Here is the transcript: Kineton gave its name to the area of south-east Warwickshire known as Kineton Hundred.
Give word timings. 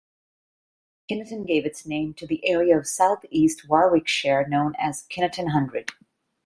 Kineton 1.07 1.43
gave 1.45 1.63
its 1.63 1.85
name 1.85 2.15
to 2.15 2.25
the 2.25 2.43
area 2.43 2.75
of 2.75 2.87
south-east 2.87 3.69
Warwickshire 3.69 4.47
known 4.47 4.73
as 4.79 5.03
Kineton 5.11 5.49
Hundred. 5.51 5.91